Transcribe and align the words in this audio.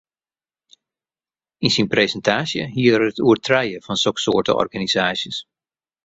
Yn 1.65 1.73
syn 1.73 1.89
presintaasje 1.93 2.63
hie 2.75 2.93
er 2.99 3.05
it 3.09 3.21
oer 3.27 3.39
trije 3.47 3.83
fan 3.85 4.01
soksoarte 4.05 4.57
organisaasjes. 4.65 5.39